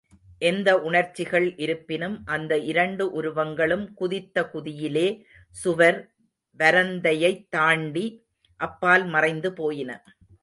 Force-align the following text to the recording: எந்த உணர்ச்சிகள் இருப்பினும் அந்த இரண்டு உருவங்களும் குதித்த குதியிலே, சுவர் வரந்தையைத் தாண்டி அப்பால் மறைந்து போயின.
எந்த 0.39 0.81
உணர்ச்சிகள் 0.81 1.55
இருப்பினும் 1.55 2.21
அந்த 2.25 2.57
இரண்டு 2.57 3.11
உருவங்களும் 3.11 3.93
குதித்த 3.93 4.49
குதியிலே, 4.53 5.23
சுவர் 5.49 6.11
வரந்தையைத் 6.59 7.47
தாண்டி 7.49 8.25
அப்பால் 8.57 9.05
மறைந்து 9.05 9.53
போயின. 9.53 10.03